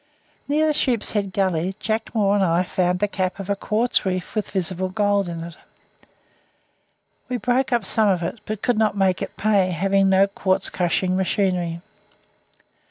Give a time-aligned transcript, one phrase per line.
[0.47, 3.51] Near the head of Sheep's Head Gully, Jack Moore and I found the cap of
[3.51, 5.55] a quartz reef with visible gold in it.
[7.29, 10.71] We broke up some of it, but could not make it pay, having no quartz
[10.71, 11.81] crushing machinery.